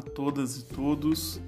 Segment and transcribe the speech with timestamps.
[0.00, 1.40] a todas e todos.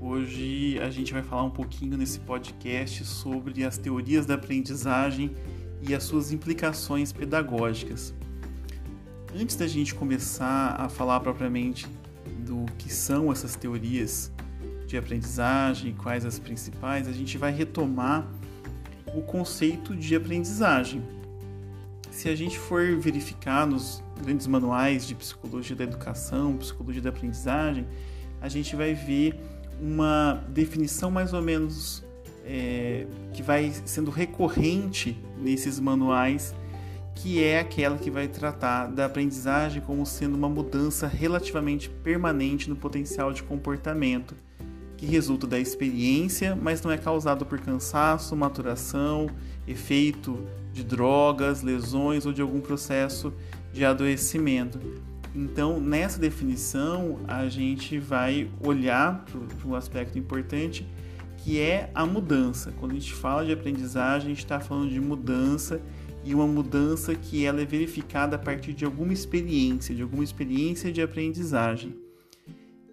[0.00, 5.30] Hoje a gente vai falar um pouquinho nesse podcast sobre as teorias da aprendizagem
[5.80, 8.12] e as suas implicações pedagógicas.
[9.32, 11.86] Antes da gente começar a falar propriamente
[12.44, 14.32] do que são essas teorias
[14.86, 18.26] de aprendizagem, quais as principais, a gente vai retomar
[19.14, 21.00] o conceito de aprendizagem.
[22.10, 27.86] Se a gente for verificar nos grandes manuais de psicologia da educação, psicologia da aprendizagem,
[28.40, 29.40] a gente vai ver
[29.80, 32.04] uma definição mais ou menos
[32.44, 36.54] é, que vai sendo recorrente nesses manuais,
[37.14, 42.76] que é aquela que vai tratar da aprendizagem como sendo uma mudança relativamente permanente no
[42.76, 44.34] potencial de comportamento,
[44.96, 49.28] que resulta da experiência, mas não é causado por cansaço, maturação,
[49.66, 50.38] efeito
[50.72, 53.32] de drogas, lesões ou de algum processo
[53.74, 54.78] de adoecimento.
[55.34, 60.86] Então, nessa definição, a gente vai olhar para um aspecto importante
[61.38, 62.72] que é a mudança.
[62.78, 65.82] Quando a gente fala de aprendizagem, a gente está falando de mudança
[66.22, 70.92] e uma mudança que ela é verificada a partir de alguma experiência, de alguma experiência
[70.92, 71.96] de aprendizagem.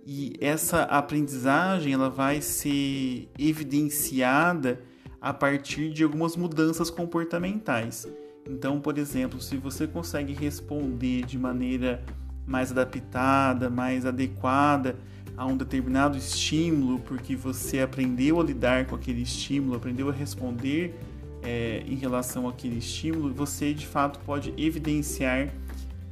[0.05, 4.81] E essa aprendizagem ela vai ser evidenciada
[5.21, 8.07] a partir de algumas mudanças comportamentais.
[8.49, 12.03] Então, por exemplo, se você consegue responder de maneira
[12.45, 14.95] mais adaptada, mais adequada
[15.37, 20.95] a um determinado estímulo, porque você aprendeu a lidar com aquele estímulo, aprendeu a responder
[21.43, 25.53] é, em relação àquele estímulo, você de fato pode evidenciar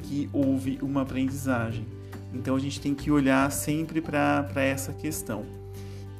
[0.03, 1.85] que houve uma aprendizagem.
[2.33, 5.45] Então a gente tem que olhar sempre para essa questão.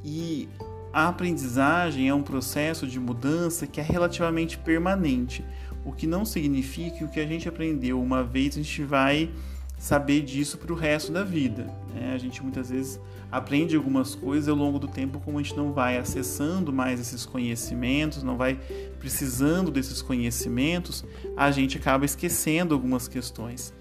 [0.04, 0.48] E
[0.92, 5.46] a aprendizagem é um processo de mudança que é relativamente permanente,
[5.90, 9.32] o que não significa que o que a gente aprendeu uma vez a gente vai
[9.80, 11.63] saber disso para o resto da vida.
[11.96, 12.13] Né?
[12.13, 13.00] A gente muitas vezes
[13.31, 17.25] aprende algumas coisas ao longo do tempo, como a gente não vai acessando mais esses
[17.25, 18.59] conhecimentos, não vai
[19.00, 21.03] precisando desses conhecimentos,
[21.36, 23.74] a gente acaba esquecendo algumas questões.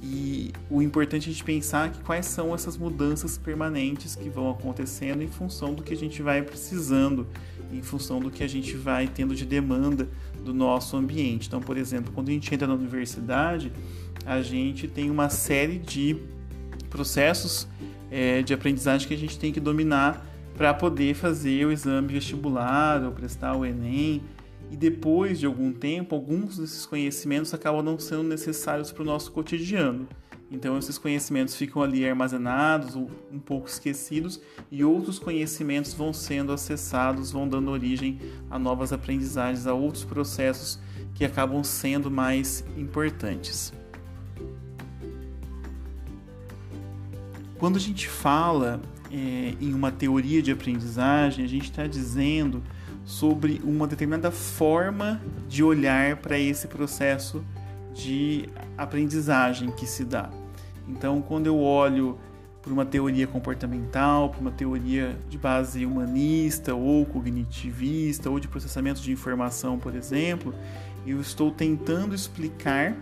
[0.00, 4.48] E o importante é a gente pensar que quais são essas mudanças permanentes que vão
[4.48, 7.26] acontecendo em função do que a gente vai precisando,
[7.72, 10.08] em função do que a gente vai tendo de demanda
[10.48, 11.46] do nosso ambiente.
[11.46, 13.70] Então, por exemplo, quando a gente entra na universidade,
[14.24, 16.16] a gente tem uma série de
[16.90, 17.68] processos
[18.10, 20.26] é, de aprendizagem que a gente tem que dominar
[20.56, 24.22] para poder fazer o exame vestibular ou prestar o Enem
[24.70, 29.30] e depois de algum tempo, alguns desses conhecimentos acabam não sendo necessários para o nosso
[29.32, 30.08] cotidiano.
[30.50, 37.30] Então, esses conhecimentos ficam ali armazenados, um pouco esquecidos, e outros conhecimentos vão sendo acessados,
[37.30, 38.18] vão dando origem
[38.50, 40.78] a novas aprendizagens, a outros processos
[41.14, 43.72] que acabam sendo mais importantes.
[47.58, 52.62] Quando a gente fala é, em uma teoria de aprendizagem, a gente está dizendo
[53.04, 57.44] sobre uma determinada forma de olhar para esse processo
[57.92, 60.30] de aprendizagem que se dá.
[60.88, 62.18] Então, quando eu olho
[62.62, 69.00] para uma teoria comportamental, para uma teoria de base humanista ou cognitivista ou de processamento
[69.00, 70.54] de informação, por exemplo,
[71.06, 72.96] eu estou tentando explicar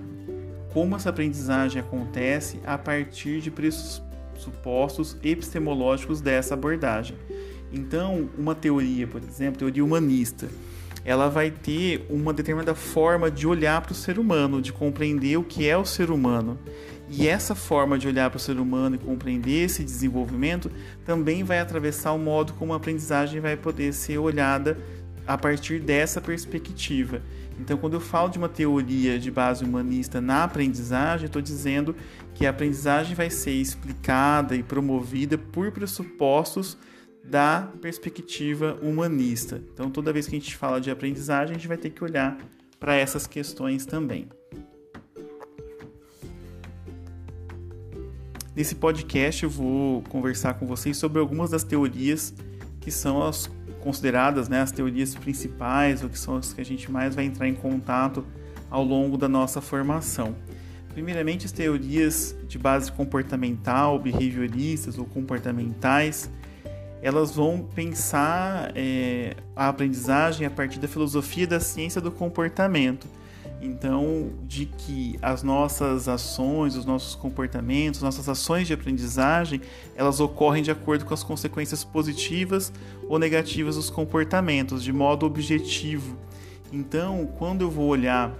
[0.72, 7.16] como essa aprendizagem acontece a partir de pressupostos epistemológicos dessa abordagem.
[7.72, 10.48] Então, uma teoria, por exemplo, teoria humanista,
[11.04, 15.44] ela vai ter uma determinada forma de olhar para o ser humano, de compreender o
[15.44, 16.58] que é o ser humano.
[17.08, 20.70] E essa forma de olhar para o ser humano e compreender esse desenvolvimento
[21.04, 24.76] também vai atravessar o modo como a aprendizagem vai poder ser olhada
[25.26, 27.22] a partir dessa perspectiva.
[27.58, 31.96] Então, quando eu falo de uma teoria de base humanista na aprendizagem, estou dizendo
[32.34, 36.76] que a aprendizagem vai ser explicada e promovida por pressupostos
[37.24, 39.60] da perspectiva humanista.
[39.72, 42.36] Então, toda vez que a gente fala de aprendizagem, a gente vai ter que olhar
[42.78, 44.28] para essas questões também.
[48.56, 52.32] Nesse podcast, eu vou conversar com vocês sobre algumas das teorias
[52.80, 53.50] que são as
[53.82, 57.47] consideradas né, as teorias principais, ou que são as que a gente mais vai entrar
[57.47, 58.24] em contato
[58.70, 60.34] ao longo da nossa formação.
[60.94, 66.30] Primeiramente, as teorias de base comportamental, behavioristas ou comportamentais,
[67.02, 73.06] elas vão pensar é, a aprendizagem a partir da filosofia da ciência do comportamento.
[73.60, 79.60] Então, de que as nossas ações, os nossos comportamentos, nossas ações de aprendizagem,
[79.94, 82.72] elas ocorrem de acordo com as consequências positivas
[83.08, 86.16] ou negativas dos comportamentos, de modo objetivo.
[86.72, 88.34] Então, quando eu vou olhar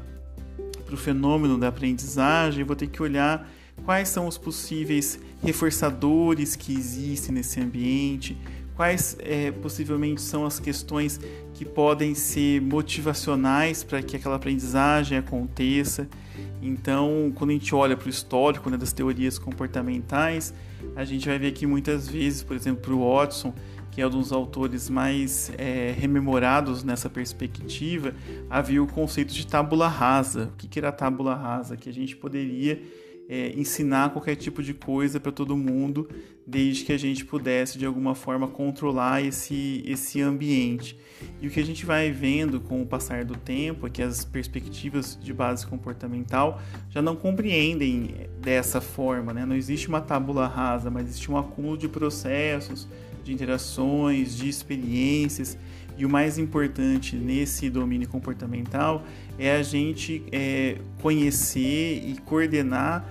[0.85, 3.49] para o fenômeno da aprendizagem, eu vou ter que olhar
[3.85, 8.37] quais são os possíveis reforçadores que existem nesse ambiente,
[8.77, 11.19] quais é, possivelmente são as questões
[11.55, 16.07] que podem ser motivacionais para que aquela aprendizagem aconteça.
[16.61, 20.53] Então, quando a gente olha para o histórico né, das teorias comportamentais,
[20.95, 23.55] a gente vai ver que muitas vezes, por exemplo, o Watson,
[23.91, 28.15] que é um dos autores mais é, rememorados nessa perspectiva,
[28.51, 30.51] havia o conceito de tábula rasa.
[30.53, 31.79] O que, era tábula rasa?
[31.79, 32.83] Que a gente poderia
[33.29, 36.09] é, ensinar qualquer tipo de coisa para todo mundo,
[36.47, 40.97] desde que a gente pudesse de alguma forma controlar esse, esse ambiente.
[41.41, 44.25] E o que a gente vai vendo com o passar do tempo é que as
[44.25, 49.45] perspectivas de base comportamental já não compreendem dessa forma, né?
[49.45, 52.87] não existe uma tábula rasa, mas existe um acúmulo de processos,
[53.25, 55.59] de interações, de experiências.
[55.97, 59.03] E o mais importante nesse domínio comportamental
[59.39, 63.05] é a gente é, conhecer e coordenar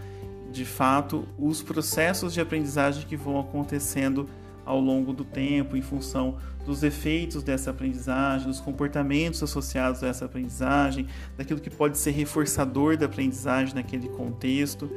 [0.52, 4.30] de fato os processos de aprendizagem que vão acontecendo
[4.66, 10.26] ao longo do tempo, em função dos efeitos dessa aprendizagem, dos comportamentos associados a essa
[10.26, 14.90] aprendizagem, daquilo que pode ser reforçador da aprendizagem naquele contexto.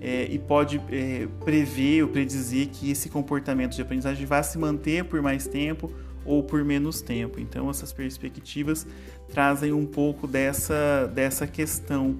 [0.00, 5.02] É, e pode é, prever ou predizer que esse comportamento de aprendizagem vai se manter
[5.04, 5.90] por mais tempo
[6.24, 7.40] ou por menos tempo.
[7.40, 8.86] Então, essas perspectivas
[9.32, 12.16] trazem um pouco dessa, dessa questão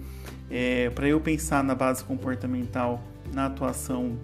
[0.51, 3.03] é, para eu pensar na base comportamental,
[3.33, 4.19] na atuação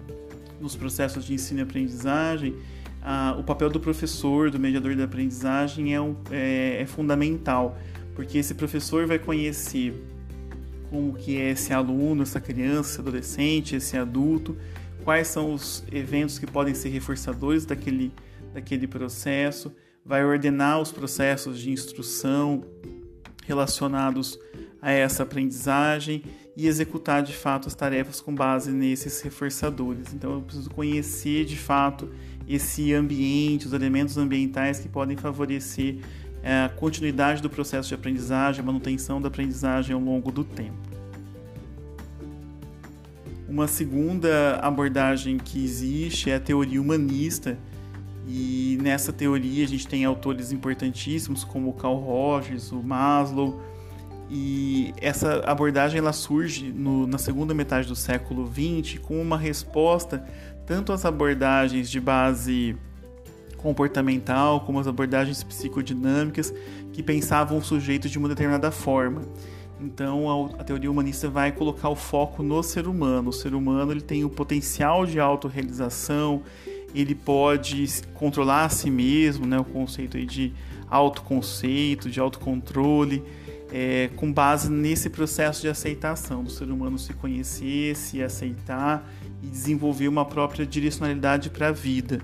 [0.59, 2.55] nos processos de ensino e aprendizagem,
[3.01, 7.77] a, o papel do professor, do mediador da aprendizagem é, um, é, é, fundamental,
[8.15, 9.93] porque esse professor vai conhecer
[10.89, 14.55] como que é esse aluno, essa criança, esse adolescente, esse adulto,
[15.03, 18.11] quais são os eventos que podem ser reforçadores daquele,
[18.53, 19.71] daquele processo,
[20.05, 22.65] vai ordenar os processos de instrução
[23.45, 24.39] relacionados
[24.81, 26.23] a essa aprendizagem
[26.55, 30.13] e executar de fato as tarefas com base nesses reforçadores.
[30.13, 32.09] Então eu preciso conhecer de fato
[32.47, 35.97] esse ambiente, os elementos ambientais que podem favorecer
[36.43, 40.77] é, a continuidade do processo de aprendizagem, a manutenção da aprendizagem ao longo do tempo.
[43.47, 47.57] Uma segunda abordagem que existe é a teoria humanista,
[48.27, 53.61] e nessa teoria a gente tem autores importantíssimos como Carl Rogers, o Maslow,
[54.29, 60.25] e essa abordagem ela surge no, na segunda metade do século XX com uma resposta
[60.65, 62.77] tanto às abordagens de base
[63.57, 66.53] comportamental como às abordagens psicodinâmicas
[66.93, 69.21] que pensavam o sujeito de uma determinada forma.
[69.81, 73.29] Então a, a, teoria humanista vai colocar o foco no ser humano.
[73.29, 76.43] O ser humano ele tem o potencial de autorrealização,
[76.93, 79.59] ele pode controlar a si mesmo, né?
[79.59, 80.53] o conceito aí de
[80.89, 83.23] autoconceito, de autocontrole
[83.71, 89.09] é, com base nesse processo de aceitação, do ser humano se conhecer, se aceitar
[89.41, 92.19] e desenvolver uma própria direcionalidade para a vida.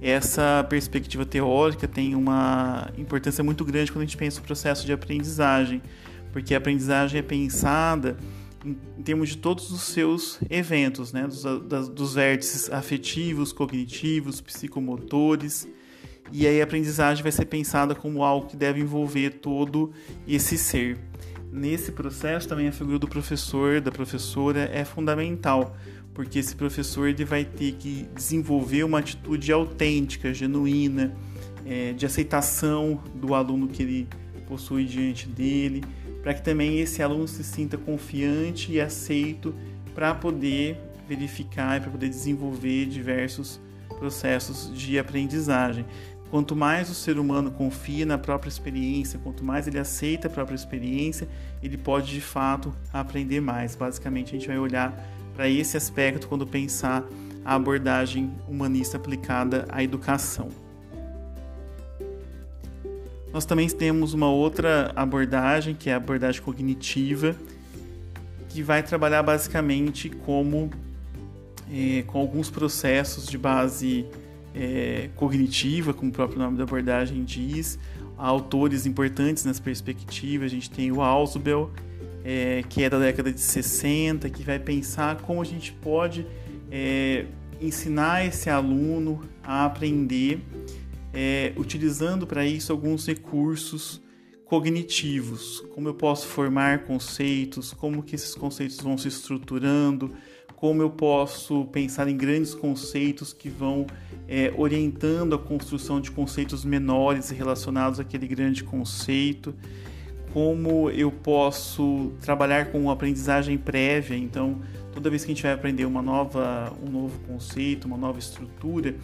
[0.00, 4.92] Essa perspectiva teórica tem uma importância muito grande quando a gente pensa no processo de
[4.92, 5.80] aprendizagem,
[6.32, 8.18] porque a aprendizagem é pensada
[8.66, 11.26] em, termos de todos os seus eventos, né?
[11.26, 15.68] dos, das, dos vértices afetivos, cognitivos, psicomotores
[16.32, 19.92] e aí a aprendizagem vai ser pensada como algo que deve envolver todo
[20.26, 20.98] esse ser.
[21.52, 25.76] Nesse processo também a figura do professor, da professora é fundamental,
[26.12, 31.14] porque esse professor ele vai ter que desenvolver uma atitude autêntica, genuína,
[31.64, 34.08] é, de aceitação do aluno que ele
[34.46, 35.82] possui diante dele,
[36.26, 39.54] para que também esse aluno se sinta confiante e aceito
[39.94, 40.76] para poder
[41.08, 43.60] verificar e para poder desenvolver diversos
[43.96, 45.86] processos de aprendizagem.
[46.28, 50.56] Quanto mais o ser humano confia na própria experiência, quanto mais ele aceita a própria
[50.56, 51.28] experiência,
[51.62, 53.76] ele pode de fato aprender mais.
[53.76, 55.00] Basicamente, a gente vai olhar
[55.32, 57.04] para esse aspecto quando pensar
[57.44, 60.65] a abordagem humanista aplicada à educação.
[63.36, 67.36] Nós também temos uma outra abordagem, que é a abordagem cognitiva,
[68.48, 70.70] que vai trabalhar basicamente como
[71.70, 74.06] eh, com alguns processos de base
[74.54, 77.78] é, cognitiva, como o próprio nome da abordagem diz.
[78.16, 80.46] Há autores importantes nessa perspectiva.
[80.46, 81.70] A gente tem o Ausubel,
[82.24, 86.26] é, que é da década de 60, que vai pensar como a gente pode
[86.70, 87.26] é,
[87.60, 90.40] ensinar esse aluno a aprender,
[91.18, 94.02] é, utilizando para isso alguns recursos
[94.44, 100.10] cognitivos, como eu posso formar conceitos, como que esses conceitos vão se estruturando,
[100.54, 103.86] como eu posso pensar em grandes conceitos que vão
[104.28, 109.54] é, orientando a construção de conceitos menores relacionados àquele grande conceito,
[110.34, 114.60] como eu posso trabalhar com aprendizagem prévia, então
[114.92, 118.94] toda vez que a gente vai aprender uma nova, um novo conceito, uma nova estrutura,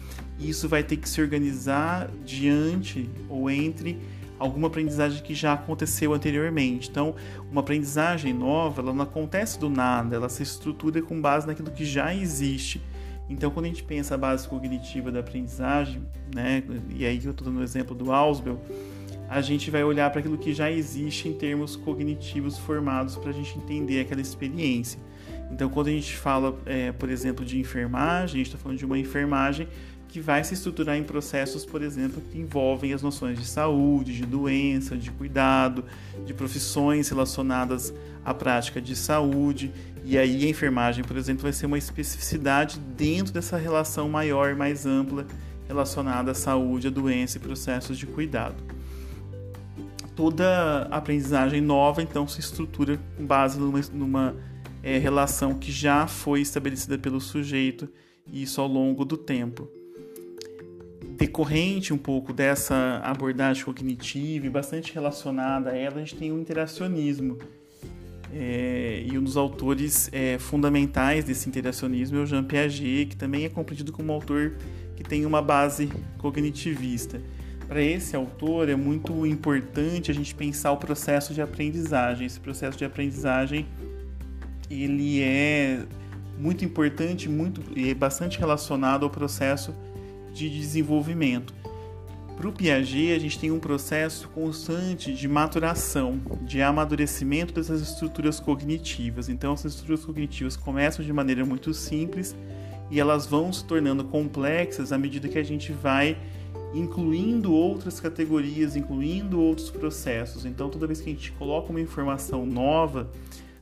[0.49, 3.99] isso vai ter que se organizar diante ou entre
[4.37, 6.89] alguma aprendizagem que já aconteceu anteriormente.
[6.89, 7.15] Então,
[7.51, 11.85] uma aprendizagem nova, ela não acontece do nada, ela se estrutura com base naquilo que
[11.85, 12.81] já existe.
[13.29, 16.01] Então, quando a gente pensa a base cognitiva da aprendizagem,
[16.33, 18.59] né, e aí eu estou dando o exemplo do Ausubel,
[19.29, 23.33] a gente vai olhar para aquilo que já existe em termos cognitivos formados para a
[23.33, 24.99] gente entender aquela experiência.
[25.49, 28.85] Então, quando a gente fala, é, por exemplo, de enfermagem, a gente está falando de
[28.85, 29.67] uma enfermagem
[30.13, 34.27] que vai se estruturar em processos, por exemplo, que envolvem as noções de saúde, de
[34.27, 35.83] doença, de cuidado,
[36.23, 37.91] de profissões relacionadas
[38.23, 39.71] à prática de saúde.
[40.05, 44.55] E aí a enfermagem, por exemplo, vai ser uma especificidade dentro dessa relação maior e
[44.55, 45.25] mais ampla
[45.67, 48.63] relacionada à saúde, à doença e processos de cuidado
[50.15, 54.35] toda aprendizagem nova então se estrutura com base numa, numa
[54.83, 57.89] é, relação que já foi estabelecida pelo sujeito
[58.27, 59.67] e isso ao longo do tempo.
[61.23, 66.37] Decorrente um pouco dessa abordagem cognitiva e bastante relacionada a ela, a gente tem o
[66.37, 67.39] interacionismo.
[68.33, 73.45] É, e um dos autores é, fundamentais desse interacionismo é o Jean Piaget, que também
[73.45, 74.57] é compreendido como um autor
[74.97, 77.21] que tem uma base cognitivista
[77.69, 82.27] para esse autor é muito importante a gente pensar o processo de aprendizagem.
[82.27, 83.65] Esse processo de aprendizagem
[84.69, 85.79] ele é
[86.37, 89.73] muito importante, muito e é bastante relacionado ao processo
[90.33, 91.53] de desenvolvimento.
[92.35, 98.39] Para o Piaget, a gente tem um processo constante de maturação, de amadurecimento dessas estruturas
[98.39, 99.29] cognitivas.
[99.29, 102.35] Então, essas estruturas cognitivas começam de maneira muito simples
[102.89, 106.17] e elas vão se tornando complexas à medida que a gente vai
[106.73, 110.43] incluindo outras categorias, incluindo outros processos.
[110.43, 113.11] Então, toda vez que a gente coloca uma informação nova,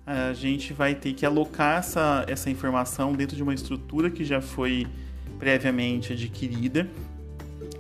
[0.05, 4.41] a gente vai ter que alocar essa, essa informação dentro de uma estrutura que já
[4.41, 4.87] foi
[5.41, 6.87] previamente adquirida.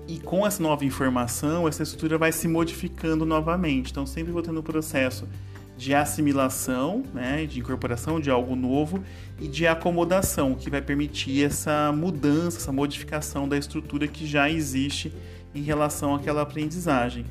[0.07, 3.91] E com essa nova informação, essa estrutura vai se modificando novamente.
[3.91, 5.29] Então, sempre vou tendo um processo
[5.77, 9.03] de assimilação, né, de incorporação de algo novo
[9.39, 15.13] e de acomodação, que vai permitir essa mudança, essa modificação da estrutura que já existe
[15.53, 17.25] em relação àquela aprendizagem.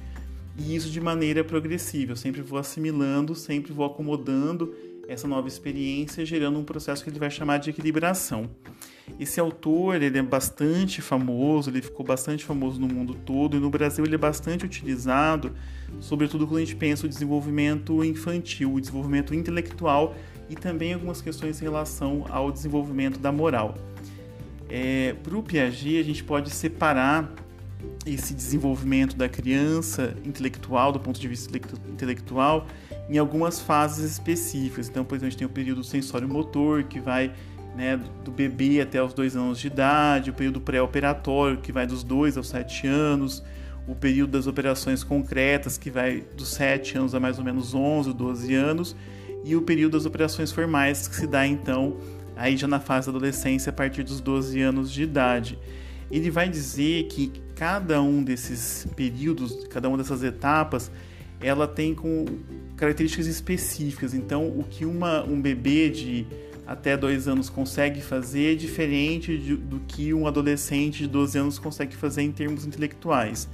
[0.57, 4.73] E isso de maneira progressiva, eu sempre vou assimilando, sempre vou acomodando
[5.09, 8.49] essa nova experiência, gerando um processo que ele vai chamar de equilibração.
[9.19, 13.71] Esse autor ele é bastante famoso, ele ficou bastante famoso no mundo todo e no
[13.71, 15.53] Brasil ele é bastante utilizado,
[16.01, 20.15] sobretudo quando a gente pensa o desenvolvimento infantil, o desenvolvimento intelectual
[20.49, 23.75] e também algumas questões em relação ao desenvolvimento da moral.
[24.69, 27.33] É, Para o Piaget, a gente pode separar
[28.07, 31.57] esse desenvolvimento da criança intelectual, do ponto de vista
[31.89, 32.67] intelectual,
[33.09, 34.89] em algumas fases específicas.
[34.89, 37.33] Então, por exemplo, a gente tem o período sensório-motor, que vai
[37.81, 42.05] né, do bebê até os dois anos de idade, o período pré-operatório, que vai dos
[42.05, 43.43] dois aos sete anos,
[43.89, 48.13] o período das operações concretas, que vai dos sete anos a mais ou menos 11,
[48.13, 48.95] 12 anos,
[49.43, 51.97] e o período das operações formais, que se dá então
[52.37, 55.59] aí já na fase da adolescência a partir dos 12 anos de idade.
[56.11, 60.91] Ele vai dizer que cada um desses períodos, cada uma dessas etapas,
[61.41, 62.27] ela tem com
[62.77, 64.13] características específicas.
[64.13, 66.27] Então, o que uma, um bebê de
[66.71, 71.97] até dois anos consegue fazer diferente de, do que um adolescente de 12 anos consegue
[71.97, 73.49] fazer em termos intelectuais.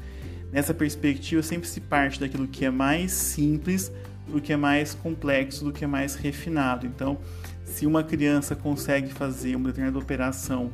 [0.53, 3.91] Nessa perspectiva, sempre se parte daquilo que é mais simples
[4.29, 6.87] do que é mais complexo, do que é mais refinado.
[6.87, 7.17] Então,
[7.65, 10.71] se uma criança consegue fazer uma determinada operação,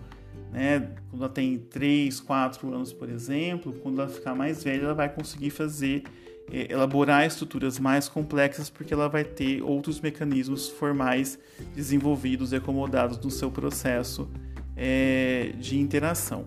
[0.51, 0.81] né,
[1.11, 5.09] quando ela tem 3, 4 anos, por exemplo, quando ela ficar mais velha, ela vai
[5.09, 6.03] conseguir fazer
[6.51, 11.39] elaborar estruturas mais complexas porque ela vai ter outros mecanismos formais
[11.75, 14.29] desenvolvidos e acomodados no seu processo
[14.77, 16.45] é, de interação.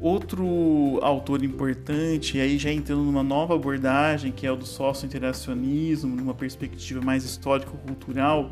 [0.00, 6.34] Outro autor importante, aí já entrando numa nova abordagem, que é o do sócio-interacionismo, numa
[6.34, 8.50] perspectiva mais histórico-cultural,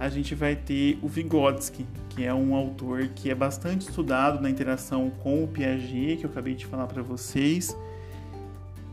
[0.00, 4.50] a gente vai ter o Vygotsky, que é um autor que é bastante estudado na
[4.50, 7.76] interação com o Piaget, que eu acabei de falar para vocês,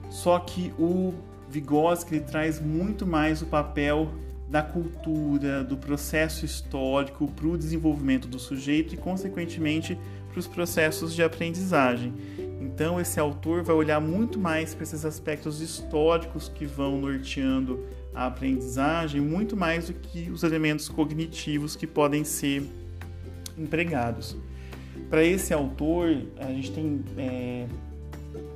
[0.10, 1.14] só que o
[1.50, 4.10] Vygotsky ele traz muito mais o papel
[4.50, 9.98] da cultura, do processo histórico para o desenvolvimento do sujeito e, consequentemente,
[10.32, 12.14] para os processos de aprendizagem.
[12.62, 17.84] Então, esse autor vai olhar muito mais para esses aspectos históricos que vão norteando
[18.14, 22.64] a aprendizagem, muito mais do que os elementos cognitivos que podem ser
[23.58, 24.36] empregados.
[25.10, 27.68] Para esse autor, a gente tem é,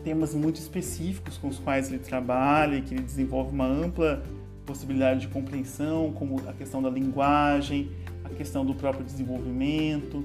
[0.04, 4.24] temas muito específicos com os quais ele trabalha e que ele desenvolve uma ampla
[4.66, 7.92] possibilidade de compreensão, como a questão da linguagem,
[8.24, 10.24] a questão do próprio desenvolvimento,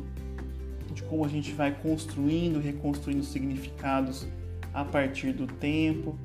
[0.93, 4.27] de como a gente vai construindo, reconstruindo significados
[4.73, 6.17] a partir do tempo.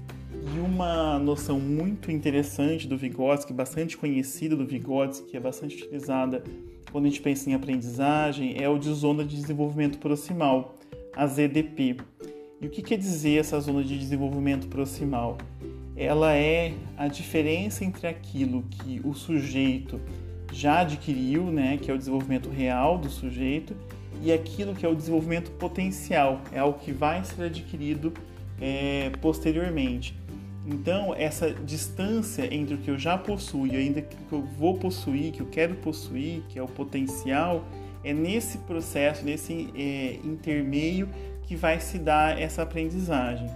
[0.56, 6.44] E uma noção muito interessante do Vygotsky, bastante conhecida do Vygotsky, que é bastante utilizada
[6.92, 10.76] quando a gente pensa em aprendizagem, é o de zona de desenvolvimento proximal,
[11.16, 11.98] a ZDP.
[12.62, 15.36] E o que quer dizer essa zona de desenvolvimento proximal?
[15.96, 20.00] Ela é a diferença entre aquilo que o sujeito
[20.54, 23.76] já adquiriu, né, que é o desenvolvimento real do sujeito,
[24.22, 28.14] e aquilo que é o desenvolvimento potencial, é o que vai ser adquirido
[28.60, 30.16] é, posteriormente.
[30.68, 35.32] Então, essa distância entre o que eu já possuo e ainda que eu vou possuir,
[35.32, 37.66] que eu quero possuir, que é o potencial,
[38.04, 41.10] é nesse processo, nesse é, intermeio
[41.44, 43.50] que vai se dar essa aprendizagem.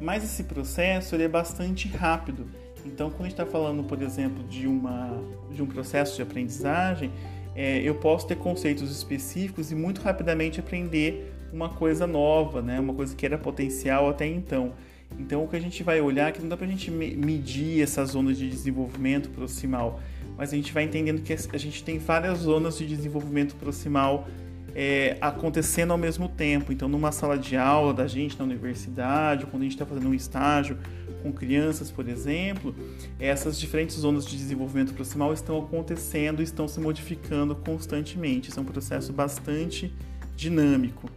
[0.00, 2.46] Mas esse processo ele é bastante rápido.
[2.84, 5.22] Então, quando a gente está falando, por exemplo, de, uma,
[5.52, 7.10] de um processo de aprendizagem,
[7.54, 12.80] é, eu posso ter conceitos específicos e muito rapidamente aprender uma coisa nova, né?
[12.80, 14.72] uma coisa que era potencial até então.
[15.18, 17.82] Então, o que a gente vai olhar é que não dá para a gente medir
[17.82, 20.00] essas zonas de desenvolvimento proximal,
[20.36, 24.28] mas a gente vai entendendo que a gente tem várias zonas de desenvolvimento proximal
[24.74, 26.72] é, acontecendo ao mesmo tempo.
[26.72, 30.14] Então, numa sala de aula da gente na universidade, quando a gente está fazendo um
[30.14, 30.78] estágio
[31.22, 32.74] com crianças, por exemplo,
[33.18, 38.48] essas diferentes zonas de desenvolvimento proximal estão acontecendo, estão se modificando constantemente.
[38.48, 39.92] Isso é um processo bastante
[40.36, 41.10] dinâmico.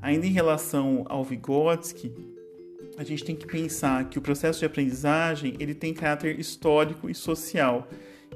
[0.00, 2.12] Ainda em relação ao Vygotsky,
[2.98, 7.14] a gente tem que pensar que o processo de aprendizagem ele tem caráter histórico e
[7.14, 7.88] social.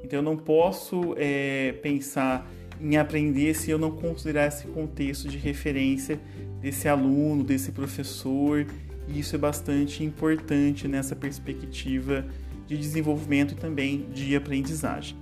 [0.03, 2.49] Então eu não posso é, pensar
[2.81, 6.21] em aprender se eu não considerar esse contexto de referência
[6.61, 8.67] desse aluno, desse professor,
[9.09, 12.25] e isso é bastante importante nessa perspectiva
[12.67, 15.17] de desenvolvimento e também de aprendizagem.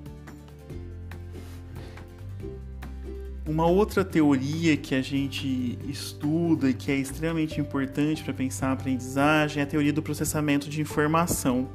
[3.47, 8.73] Uma outra teoria que a gente estuda e que é extremamente importante para pensar a
[8.73, 11.69] aprendizagem é a teoria do processamento de informação.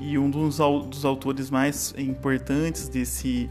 [0.00, 3.48] E um dos, dos autores mais importantes desse,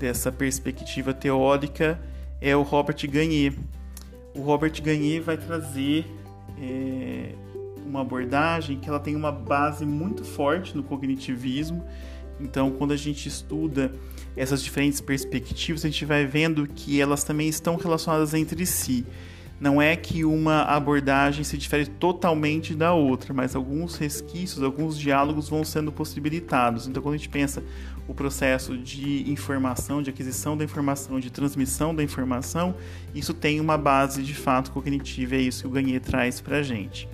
[0.00, 2.00] dessa perspectiva teórica
[2.40, 3.52] é o Robert Gagne.
[4.34, 6.06] O Robert Gagne vai trazer
[6.58, 7.34] é,
[7.84, 11.84] uma abordagem que ela tem uma base muito forte no cognitivismo.
[12.40, 13.92] Então, quando a gente estuda
[14.34, 19.04] essas diferentes perspectivas, a gente vai vendo que elas também estão relacionadas entre si.
[19.60, 25.50] Não é que uma abordagem se difere totalmente da outra, mas alguns resquícios, alguns diálogos
[25.50, 26.88] vão sendo possibilitados.
[26.88, 27.62] Então, quando a gente pensa
[28.08, 32.74] o processo de informação, de aquisição da informação, de transmissão da informação,
[33.14, 36.62] isso tem uma base de fato cognitiva, é isso que o Gagne traz para a
[36.62, 37.06] gente.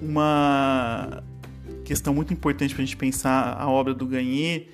[0.00, 1.22] Uma
[1.84, 4.68] questão muito importante para a gente pensar a obra do Gagne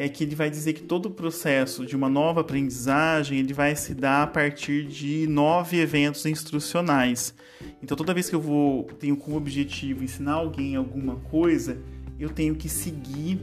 [0.00, 3.74] é que ele vai dizer que todo o processo de uma nova aprendizagem ele vai
[3.74, 7.34] se dar a partir de nove eventos instrucionais.
[7.82, 11.78] Então toda vez que eu vou tenho como objetivo ensinar alguém alguma coisa,
[12.16, 13.40] eu tenho que seguir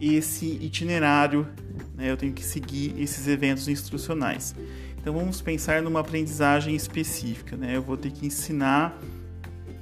[0.00, 1.46] esse itinerário,
[1.94, 2.10] né?
[2.10, 4.54] eu tenho que seguir esses eventos instrucionais.
[4.98, 7.76] Então vamos pensar numa aprendizagem específica, né?
[7.76, 8.98] Eu vou ter que ensinar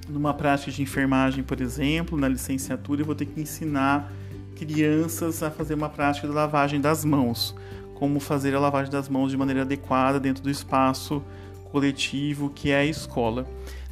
[0.09, 4.13] numa prática de enfermagem, por exemplo, na licenciatura, eu vou ter que ensinar
[4.57, 7.55] crianças a fazer uma prática de lavagem das mãos,
[7.95, 11.23] como fazer a lavagem das mãos de maneira adequada dentro do espaço
[11.71, 13.47] coletivo que é a escola.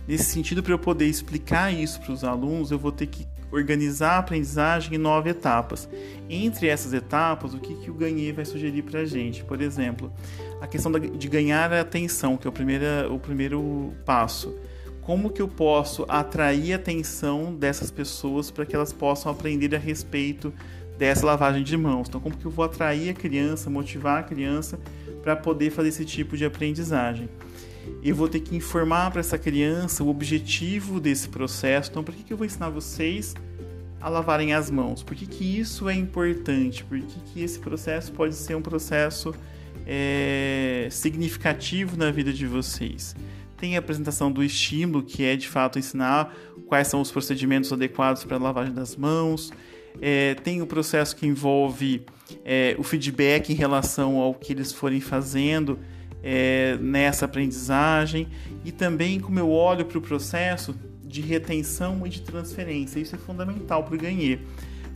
[0.08, 4.12] Nesse sentido, para eu poder explicar isso para os alunos, eu vou ter que organizar
[4.12, 5.88] a aprendizagem em nove etapas.
[6.28, 9.44] Entre essas etapas, o que, que o Ganhei vai sugerir para a gente?
[9.44, 10.12] Por exemplo,
[10.60, 14.54] a questão de ganhar a atenção, que é o primeiro, o primeiro passo
[15.04, 19.78] como que eu posso atrair a atenção dessas pessoas para que elas possam aprender a
[19.78, 20.52] respeito
[20.98, 22.08] dessa lavagem de mãos.
[22.08, 24.78] Então, como que eu vou atrair a criança, motivar a criança
[25.22, 27.28] para poder fazer esse tipo de aprendizagem?
[28.02, 31.90] Eu vou ter que informar para essa criança o objetivo desse processo.
[31.90, 33.34] Então, por que, que eu vou ensinar vocês
[34.00, 35.02] a lavarem as mãos?
[35.02, 36.82] Por que, que isso é importante?
[36.82, 39.34] Por que, que esse processo pode ser um processo
[39.86, 43.14] é, significativo na vida de vocês?
[43.56, 46.34] Tem a apresentação do estímulo, que é de fato ensinar
[46.66, 49.52] quais são os procedimentos adequados para a lavagem das mãos.
[50.00, 52.04] É, tem o processo que envolve
[52.44, 55.78] é, o feedback em relação ao que eles forem fazendo
[56.22, 58.28] é, nessa aprendizagem
[58.64, 62.98] e também como eu olho para o processo de retenção e de transferência.
[62.98, 64.38] Isso é fundamental para o ganhar.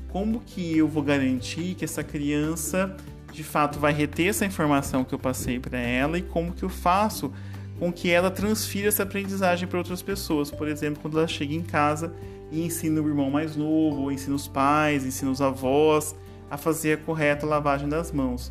[0.08, 2.96] Como que eu vou garantir que essa criança
[3.30, 6.70] de fato vai reter essa informação que eu passei para ela e como que eu
[6.70, 7.30] faço
[7.78, 10.50] com que ela transfira essa aprendizagem para outras pessoas.
[10.50, 12.12] Por exemplo, quando ela chega em casa,
[12.50, 16.14] e ensina o irmão mais novo, ou ensina os pais, ensina os avós
[16.50, 18.50] a fazer a correta lavagem das mãos.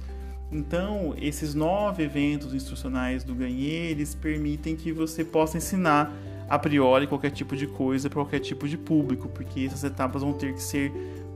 [0.52, 6.16] Então, esses nove eventos instrucionais do Ganhê, eles permitem que você possa ensinar
[6.48, 10.32] a priori qualquer tipo de coisa para qualquer tipo de público, porque essas etapas vão
[10.32, 10.92] ter que ser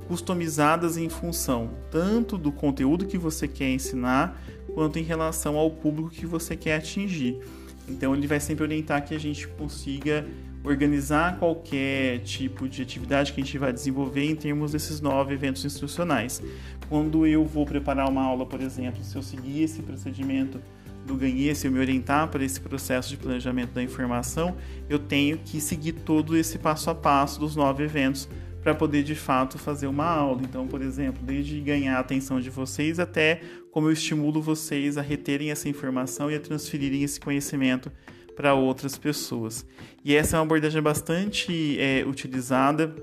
[0.08, 4.41] customizadas em função tanto do conteúdo que você quer ensinar,
[4.73, 7.41] quanto em relação ao público que você quer atingir.
[7.88, 10.26] Então ele vai sempre orientar que a gente consiga
[10.63, 15.65] organizar qualquer tipo de atividade que a gente vai desenvolver em termos desses nove eventos
[15.65, 16.41] instrucionais.
[16.88, 20.62] Quando eu vou preparar uma aula, por exemplo, se eu seguir esse procedimento
[21.06, 24.56] do Ganhê, se eu me orientar para esse processo de planejamento da informação,
[24.88, 28.30] eu tenho que seguir todo esse passo a passo dos nove eventos
[28.62, 30.41] para poder de fato fazer uma aula.
[30.43, 35.02] Então, por exemplo, desde ganhar a atenção de vocês até como eu estimulo vocês a
[35.02, 37.91] reterem essa informação e a transferirem esse conhecimento
[38.36, 39.65] para outras pessoas.
[40.04, 42.93] E essa é uma abordagem bastante é, utilizada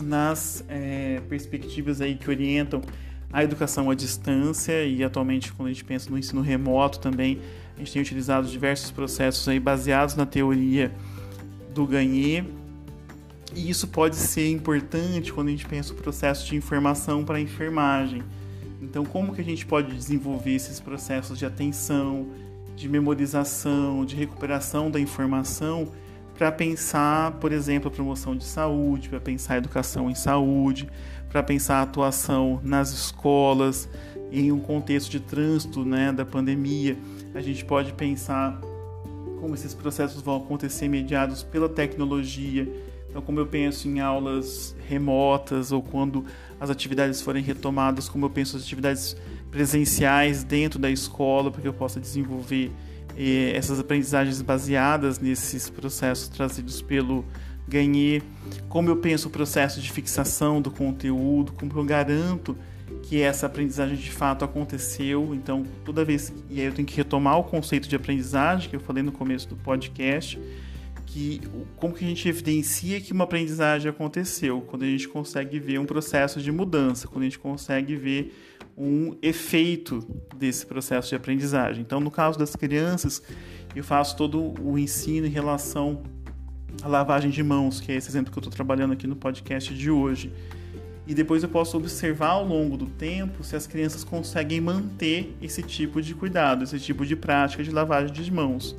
[0.00, 2.80] nas é, perspectivas aí que orientam
[3.32, 7.40] a educação à distância e atualmente quando a gente pensa no ensino remoto também
[7.76, 10.92] a gente tem utilizado diversos processos aí baseados na teoria
[11.72, 12.44] do Ganhê
[13.54, 17.40] e isso pode ser importante quando a gente pensa o processo de informação para a
[17.40, 18.22] enfermagem.
[18.80, 22.28] Então, como que a gente pode desenvolver esses processos de atenção,
[22.76, 25.88] de memorização, de recuperação da informação
[26.36, 30.88] para pensar, por exemplo, a promoção de saúde, para pensar a educação em saúde,
[31.28, 33.88] para pensar a atuação nas escolas,
[34.32, 36.96] em um contexto de trânsito né, da pandemia.
[37.34, 38.58] A gente pode pensar
[39.38, 42.66] como esses processos vão acontecer mediados pela tecnologia
[43.10, 46.24] então, como eu penso em aulas remotas ou quando
[46.60, 49.16] as atividades forem retomadas, como eu penso as atividades
[49.50, 52.70] presenciais dentro da escola, para que eu possa desenvolver
[53.18, 57.24] eh, essas aprendizagens baseadas nesses processos trazidos pelo
[57.66, 58.22] Ganhê,
[58.68, 62.56] como eu penso o processo de fixação do conteúdo, como eu garanto
[63.02, 65.34] que essa aprendizagem de fato aconteceu.
[65.34, 68.80] Então, toda vez e aí eu tenho que retomar o conceito de aprendizagem que eu
[68.80, 70.38] falei no começo do podcast
[71.12, 71.40] que
[71.76, 75.84] como que a gente evidencia que uma aprendizagem aconteceu quando a gente consegue ver um
[75.84, 78.32] processo de mudança, quando a gente consegue ver
[78.78, 81.82] um efeito desse processo de aprendizagem.
[81.82, 83.20] Então, no caso das crianças,
[83.74, 86.04] eu faço todo o ensino em relação
[86.80, 89.74] à lavagem de mãos, que é esse exemplo que eu estou trabalhando aqui no podcast
[89.74, 90.32] de hoje.
[91.08, 95.60] E depois eu posso observar ao longo do tempo se as crianças conseguem manter esse
[95.60, 98.76] tipo de cuidado, esse tipo de prática de lavagem de mãos.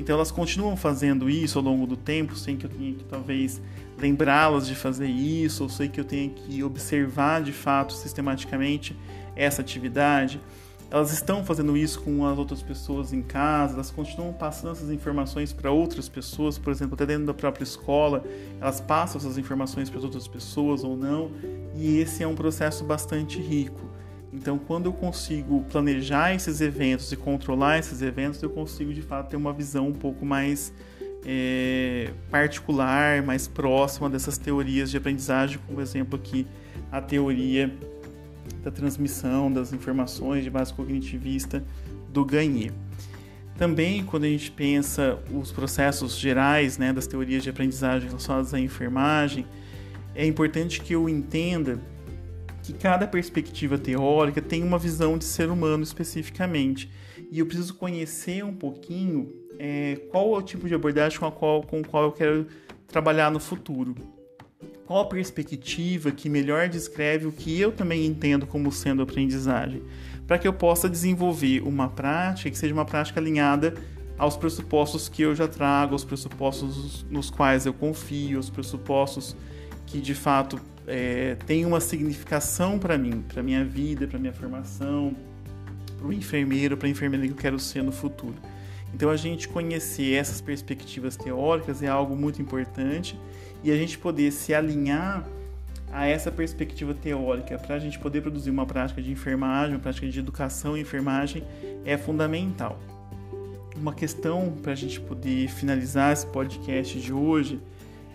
[0.00, 3.60] Então elas continuam fazendo isso ao longo do tempo, sem que eu tenha que talvez
[3.98, 8.96] lembrá-las de fazer isso, ou sei que eu tenha que observar de fato sistematicamente
[9.36, 10.40] essa atividade.
[10.90, 15.52] Elas estão fazendo isso com as outras pessoas em casa, elas continuam passando essas informações
[15.52, 18.24] para outras pessoas, por exemplo, até dentro da própria escola,
[18.58, 21.30] elas passam essas informações para outras pessoas ou não,
[21.76, 23.89] e esse é um processo bastante rico.
[24.32, 29.30] Então, quando eu consigo planejar esses eventos e controlar esses eventos, eu consigo de fato
[29.30, 30.72] ter uma visão um pouco mais
[31.24, 36.46] é, particular, mais próxima dessas teorias de aprendizagem, como exemplo aqui
[36.92, 37.72] a teoria
[38.62, 41.64] da transmissão das informações de base cognitivista
[42.08, 42.72] do Gagne.
[43.58, 48.60] Também, quando a gente pensa os processos gerais né, das teorias de aprendizagem relacionadas à
[48.60, 49.44] enfermagem,
[50.14, 51.78] é importante que eu entenda
[52.70, 56.90] que cada perspectiva teórica tem uma visão de ser humano especificamente.
[57.30, 61.32] E eu preciso conhecer um pouquinho é, qual é o tipo de abordagem com a
[61.32, 62.46] qual, com qual eu quero
[62.86, 63.94] trabalhar no futuro.
[64.86, 69.82] Qual a perspectiva que melhor descreve o que eu também entendo como sendo aprendizagem,
[70.26, 73.74] para que eu possa desenvolver uma prática que seja uma prática alinhada
[74.18, 79.36] aos pressupostos que eu já trago, aos pressupostos nos quais eu confio, aos pressupostos
[79.86, 85.14] que de fato é, tem uma significação para mim, para minha vida, para minha formação,
[85.98, 88.36] para o enfermeiro, para a enfermeira que eu quero ser no futuro.
[88.94, 93.18] Então a gente conhecer essas perspectivas teóricas é algo muito importante
[93.62, 95.26] e a gente poder se alinhar
[95.92, 100.08] a essa perspectiva teórica para a gente poder produzir uma prática de enfermagem, uma prática
[100.08, 101.44] de educação e enfermagem
[101.84, 102.78] é fundamental.
[103.76, 107.60] Uma questão para a gente poder finalizar esse podcast de hoje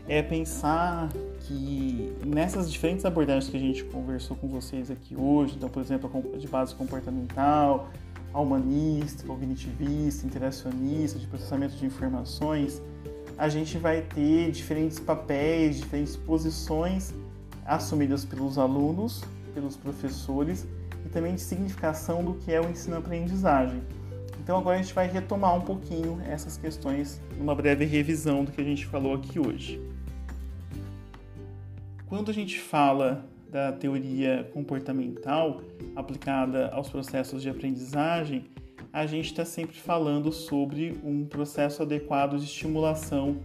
[0.07, 1.09] é pensar
[1.47, 6.09] que nessas diferentes abordagens que a gente conversou com vocês aqui hoje, então, por exemplo,
[6.37, 7.89] de base comportamental,
[8.33, 12.81] humanista, cognitivista, interacionista, de processamento de informações,
[13.37, 17.13] a gente vai ter diferentes papéis, diferentes posições
[17.65, 20.65] assumidas pelos alunos, pelos professores
[21.05, 23.81] e também de significação do que é o ensino-aprendizagem.
[24.41, 28.61] Então agora a gente vai retomar um pouquinho essas questões numa breve revisão do que
[28.61, 29.81] a gente falou aqui hoje.
[32.07, 35.61] Quando a gente fala da teoria comportamental
[35.95, 38.45] aplicada aos processos de aprendizagem,
[38.93, 43.37] a gente está sempre falando sobre um processo adequado de estimulação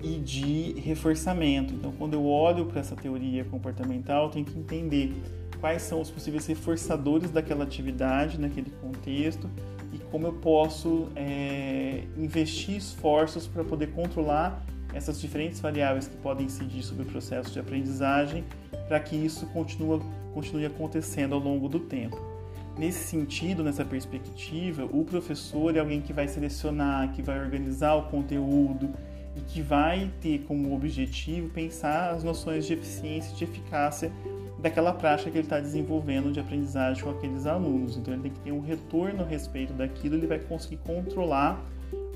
[0.00, 1.74] e de reforçamento.
[1.74, 5.12] Então, quando eu olho para essa teoria comportamental, eu tenho que entender
[5.60, 9.50] quais são os possíveis reforçadores daquela atividade, naquele contexto,
[9.92, 16.46] e como eu posso é, investir esforços para poder controlar essas diferentes variáveis que podem
[16.46, 18.44] incidir sobre o processo de aprendizagem,
[18.86, 20.00] para que isso continue,
[20.32, 22.34] continue acontecendo ao longo do tempo.
[22.78, 28.04] Nesse sentido, nessa perspectiva, o professor é alguém que vai selecionar, que vai organizar o
[28.04, 28.90] conteúdo
[29.36, 34.12] e que vai ter como objetivo pensar as noções de eficiência e de eficácia
[34.58, 37.96] daquela prática que ele está desenvolvendo de aprendizagem com aqueles alunos.
[37.96, 41.64] Então, ele tem que ter um retorno a respeito daquilo, ele vai conseguir controlar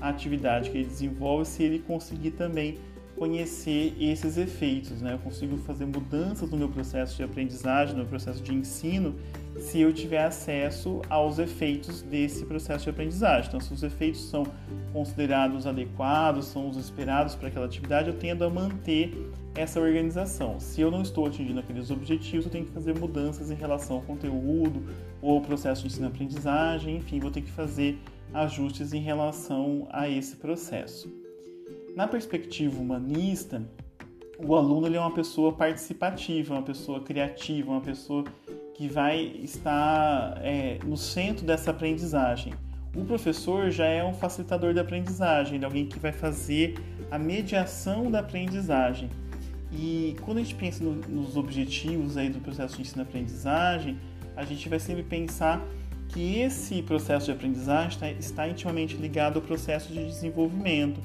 [0.01, 2.77] a atividade que ele desenvolve se ele conseguir também
[3.15, 5.01] conhecer esses efeitos.
[5.01, 5.13] Né?
[5.13, 9.15] Eu consigo fazer mudanças no meu processo de aprendizagem, no meu processo de ensino,
[9.59, 13.47] se eu tiver acesso aos efeitos desse processo de aprendizagem.
[13.47, 14.43] Então, se os efeitos são
[14.93, 19.13] considerados adequados, são os esperados para aquela atividade, eu tendo a manter
[19.55, 20.59] essa organização.
[20.59, 24.01] Se eu não estou atingindo aqueles objetivos, eu tenho que fazer mudanças em relação ao
[24.03, 24.83] conteúdo
[25.21, 27.99] ou ao processo de ensino-aprendizagem, enfim, vou ter que fazer
[28.33, 31.11] ajustes em relação a esse processo.
[31.95, 33.61] Na perspectiva humanista,
[34.37, 38.23] o aluno ele é uma pessoa participativa, uma pessoa criativa, uma pessoa
[38.79, 42.53] que vai estar é, no centro dessa aprendizagem.
[42.95, 46.75] O professor já é um facilitador da aprendizagem, ele é alguém que vai fazer
[47.11, 49.09] a mediação da aprendizagem.
[49.69, 53.97] E quando a gente pensa no, nos objetivos aí do processo de ensino-aprendizagem,
[54.33, 55.61] a gente vai sempre pensar
[56.07, 61.01] que esse processo de aprendizagem está, está intimamente ligado ao processo de desenvolvimento.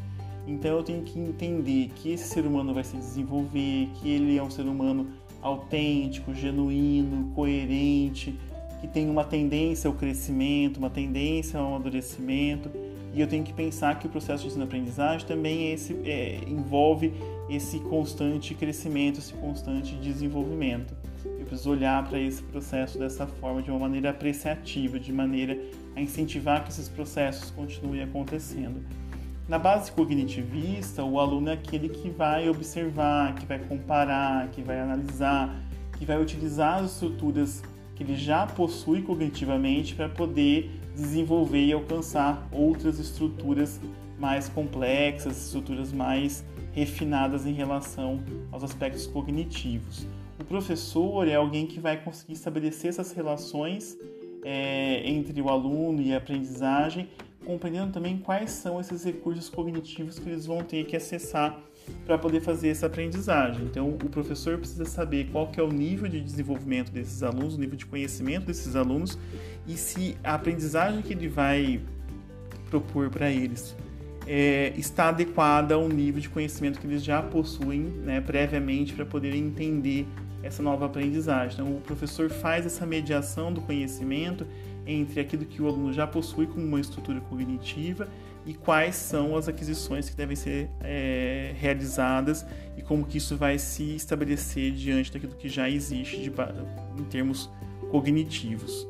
[0.46, 4.42] Então eu tenho que entender que esse ser humano vai se desenvolver, que ele é
[4.42, 5.08] um ser humano
[5.44, 8.34] autêntico, genuíno, coerente,
[8.80, 12.70] que tem uma tendência ao crescimento, uma tendência ao amadurecimento.
[13.12, 17.12] E eu tenho que pensar que o processo de ensino-aprendizagem também é esse, é, envolve
[17.48, 20.94] esse constante crescimento, esse constante desenvolvimento.
[21.24, 25.56] Eu preciso olhar para esse processo dessa forma, de uma maneira apreciativa, de maneira
[25.94, 28.82] a incentivar que esses processos continuem acontecendo.
[29.46, 34.80] Na base cognitivista, o aluno é aquele que vai observar, que vai comparar, que vai
[34.80, 35.54] analisar,
[35.98, 37.62] que vai utilizar as estruturas
[37.94, 43.78] que ele já possui cognitivamente para poder desenvolver e alcançar outras estruturas
[44.18, 50.06] mais complexas, estruturas mais refinadas em relação aos aspectos cognitivos.
[50.40, 53.96] O professor é alguém que vai conseguir estabelecer essas relações
[54.42, 57.08] é, entre o aluno e a aprendizagem
[57.44, 61.58] compreendendo também quais são esses recursos cognitivos que eles vão ter que acessar
[62.06, 63.64] para poder fazer essa aprendizagem.
[63.64, 67.60] Então, o professor precisa saber qual que é o nível de desenvolvimento desses alunos, o
[67.60, 69.18] nível de conhecimento desses alunos
[69.66, 71.80] e se a aprendizagem que ele vai
[72.70, 73.76] propor para eles
[74.26, 79.34] é, está adequada ao nível de conhecimento que eles já possuem né, previamente para poder
[79.34, 80.06] entender
[80.42, 81.60] essa nova aprendizagem.
[81.60, 84.46] Então, o professor faz essa mediação do conhecimento
[84.86, 88.08] entre aquilo que o aluno já possui como uma estrutura cognitiva
[88.46, 92.44] e quais são as aquisições que devem ser é, realizadas
[92.76, 96.30] e como que isso vai se estabelecer diante daquilo que já existe de,
[96.98, 97.50] em termos
[97.90, 98.86] cognitivos.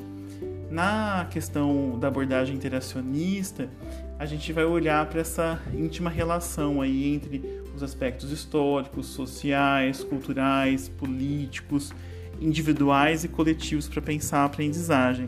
[0.71, 3.71] Na questão da abordagem interacionista,
[4.19, 10.89] a gente vai olhar para essa íntima relação aí entre os aspectos históricos, sociais, culturais,
[10.89, 11.93] políticos,
[12.41, 15.27] individuais e coletivos para pensar a aprendizagem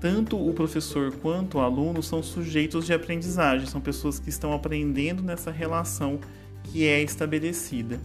[0.00, 5.22] tanto o professor quanto o aluno são sujeitos de aprendizagem, são pessoas que estão aprendendo
[5.22, 6.18] nessa relação
[6.64, 8.00] que é estabelecida.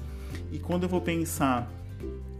[0.51, 1.71] E quando eu vou pensar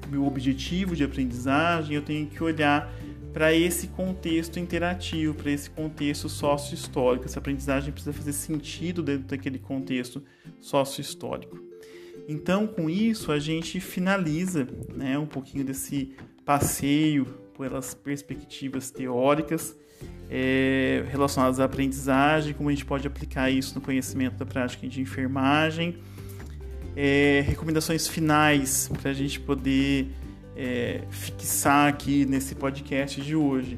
[0.10, 2.92] meu objetivo de aprendizagem, eu tenho que olhar
[3.32, 7.26] para esse contexto interativo, para esse contexto sócio-histórico.
[7.26, 10.24] Essa aprendizagem precisa fazer sentido dentro daquele contexto
[10.60, 11.60] sócio-histórico.
[12.28, 16.12] Então, com isso, a gente finaliza né, um pouquinho desse
[16.44, 17.28] passeio
[17.60, 19.76] pelas perspectivas teóricas
[20.32, 25.02] é, relacionadas à aprendizagem, como a gente pode aplicar isso no conhecimento da prática de
[25.02, 25.98] enfermagem,
[26.96, 30.08] é, recomendações finais para a gente poder
[30.56, 33.78] é, fixar aqui nesse podcast de hoje.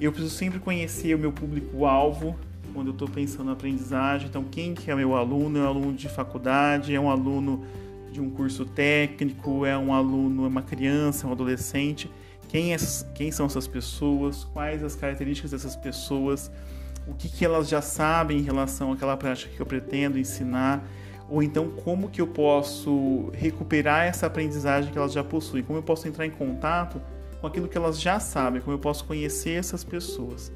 [0.00, 2.38] Eu preciso sempre conhecer o meu público-alvo
[2.72, 4.28] quando eu estou pensando na aprendizagem.
[4.28, 5.58] Então, quem que é meu aluno?
[5.58, 6.94] É um aluno de faculdade?
[6.94, 7.66] É um aluno
[8.10, 9.66] de um curso técnico?
[9.66, 12.10] É um aluno, é uma criança, é um adolescente?
[12.50, 12.76] Quem, é,
[13.14, 16.50] quem são essas pessoas, quais as características dessas pessoas,
[17.06, 20.84] o que, que elas já sabem em relação àquela prática que eu pretendo ensinar,
[21.28, 25.62] Ou então como que eu posso recuperar essa aprendizagem que elas já possuem?
[25.62, 27.00] Como eu posso entrar em contato
[27.40, 28.60] com aquilo que elas já sabem?
[28.60, 30.52] Como eu posso conhecer essas pessoas?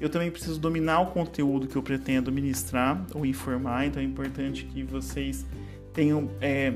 [0.00, 4.64] Eu também preciso dominar o conteúdo que eu pretendo ministrar ou informar, então é importante
[4.66, 5.44] que vocês
[5.92, 6.74] tenham é,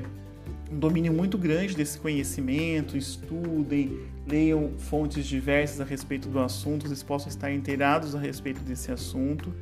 [0.70, 7.02] um domínio muito grande desse conhecimento, estudem, leiam fontes diversas a respeito do assunto, vocês
[7.02, 9.52] possam estar inteirados a respeito desse assunto.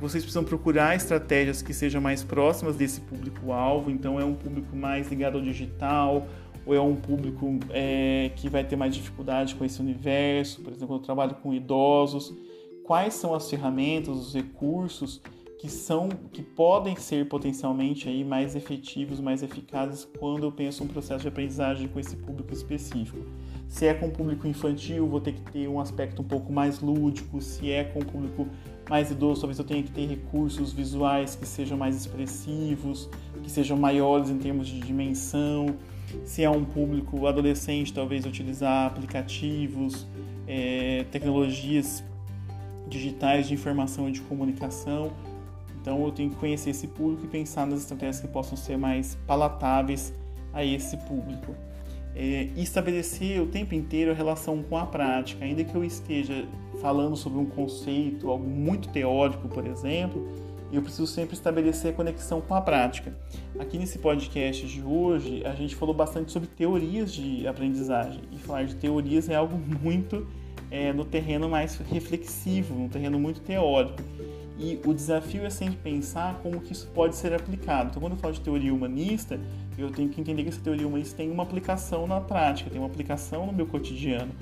[0.00, 5.08] Vocês precisam procurar estratégias que sejam mais próximas desse público-alvo, então é um público mais
[5.08, 6.28] ligado ao digital,
[6.64, 10.94] ou é um público é, que vai ter mais dificuldade com esse universo, por exemplo,
[10.94, 12.32] eu trabalho com idosos,
[12.84, 15.20] quais são as ferramentas, os recursos
[15.58, 20.86] que são que podem ser potencialmente aí mais efetivos, mais eficazes quando eu penso um
[20.86, 23.18] processo de aprendizagem com esse público específico.
[23.66, 27.42] Se é com público infantil, vou ter que ter um aspecto um pouco mais lúdico.
[27.42, 28.46] Se é com público
[28.88, 33.10] mais idoso, talvez eu tenha que ter recursos visuais que sejam mais expressivos,
[33.42, 35.74] que sejam maiores em termos de dimensão.
[36.24, 40.06] Se é um público adolescente, talvez utilizar aplicativos,
[40.46, 42.02] é, tecnologias
[42.88, 45.12] digitais de informação e de comunicação.
[45.88, 49.16] Então eu tenho que conhecer esse público e pensar nas estratégias que possam ser mais
[49.26, 50.12] palatáveis
[50.52, 51.54] a esse público.
[52.14, 56.46] É, estabelecer o tempo inteiro a relação com a prática, ainda que eu esteja
[56.82, 60.28] falando sobre um conceito, algo muito teórico, por exemplo,
[60.70, 63.16] eu preciso sempre estabelecer a conexão com a prática.
[63.58, 68.64] Aqui nesse podcast de hoje, a gente falou bastante sobre teorias de aprendizagem, e falar
[68.64, 70.26] de teorias é algo muito
[70.70, 74.02] é, no terreno mais reflexivo, no terreno muito teórico.
[74.58, 77.90] E o desafio é sempre pensar como que isso pode ser aplicado.
[77.90, 79.38] Então, quando eu falo de teoria humanista,
[79.78, 82.88] eu tenho que entender que essa teoria humanista tem uma aplicação na prática, tem uma
[82.88, 84.32] aplicação no meu cotidiano.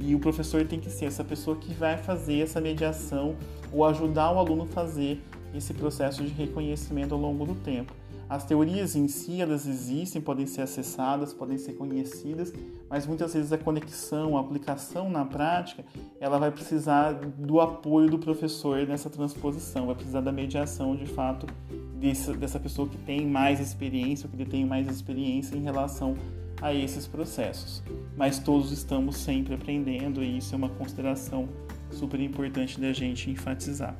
[0.00, 3.36] E o professor tem que ser essa pessoa que vai fazer essa mediação
[3.70, 5.20] ou ajudar o aluno a fazer
[5.54, 7.92] esse processo de reconhecimento ao longo do tempo.
[8.28, 12.52] As teorias em si, elas existem, podem ser acessadas, podem ser conhecidas,
[12.90, 15.84] mas muitas vezes a conexão, a aplicação na prática,
[16.18, 21.46] ela vai precisar do apoio do professor nessa transposição, vai precisar da mediação, de fato,
[21.94, 26.16] desse, dessa pessoa que tem mais experiência, que tem mais experiência em relação
[26.60, 27.82] a esses processos.
[28.16, 31.48] Mas todos estamos sempre aprendendo e isso é uma consideração
[31.90, 33.96] super importante da gente enfatizar.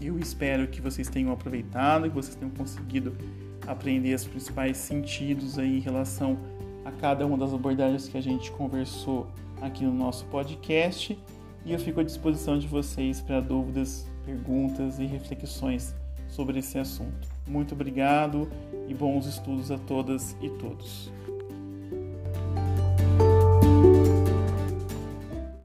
[0.00, 3.16] Eu espero que vocês tenham aproveitado, que vocês tenham conseguido
[3.66, 6.38] aprender os principais sentidos aí em relação
[6.84, 9.28] a cada uma das abordagens que a gente conversou
[9.60, 11.18] aqui no nosso podcast.
[11.64, 15.94] E eu fico à disposição de vocês para dúvidas, perguntas e reflexões
[16.28, 17.28] sobre esse assunto.
[17.46, 18.48] Muito obrigado
[18.88, 21.17] e bons estudos a todas e todos.